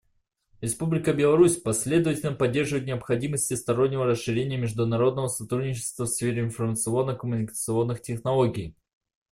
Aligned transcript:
Республика 0.61 1.13
Беларусь 1.13 1.57
последовательно 1.57 2.33
поддерживает 2.33 2.87
необходимость 2.87 3.43
всестороннего 3.43 4.03
расширения 4.07 4.57
международного 4.57 5.27
сотрудничества 5.27 6.05
в 6.05 6.09
сфере 6.09 6.41
информационно-коммуникационных 6.41 8.01
технологий. 8.01 8.75